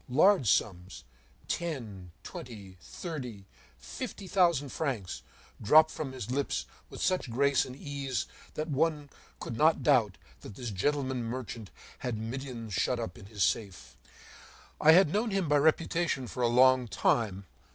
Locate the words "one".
8.67-9.11